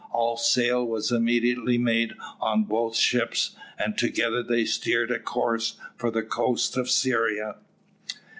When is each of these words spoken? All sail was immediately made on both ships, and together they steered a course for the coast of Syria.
All 0.11 0.35
sail 0.35 0.83
was 0.83 1.11
immediately 1.11 1.77
made 1.77 2.13
on 2.39 2.63
both 2.63 2.95
ships, 2.95 3.55
and 3.77 3.95
together 3.95 4.41
they 4.41 4.65
steered 4.65 5.11
a 5.11 5.19
course 5.19 5.77
for 5.95 6.09
the 6.09 6.23
coast 6.23 6.75
of 6.75 6.89
Syria. 6.89 7.57